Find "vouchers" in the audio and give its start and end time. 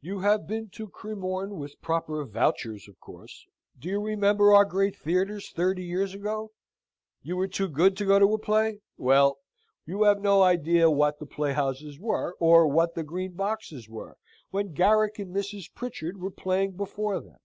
2.24-2.88